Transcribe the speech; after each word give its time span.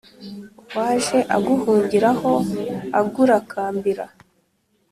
uwaj 0.73 1.05
e 1.17 1.19
aguhungira 1.35 2.09
ho 2.19 2.33
agurakambira 2.99 4.05